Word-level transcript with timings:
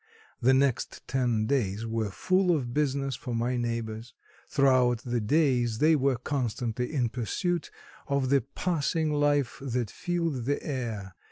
The 0.41 0.55
next 0.55 1.07
ten 1.07 1.45
days 1.45 1.85
were 1.85 2.09
full 2.09 2.49
of 2.55 2.73
business 2.73 3.15
for 3.15 3.35
my 3.35 3.55
neighbors. 3.55 4.15
Throughout 4.49 5.01
the 5.05 5.21
days 5.21 5.77
they 5.77 5.95
were 5.95 6.17
constantly 6.17 6.91
in 6.91 7.09
pursuit 7.09 7.69
of 8.07 8.29
the 8.31 8.41
passing 8.41 9.13
life 9.13 9.59
that 9.61 9.91
filled 9.91 10.45
the 10.45 10.63
air. 10.65 11.13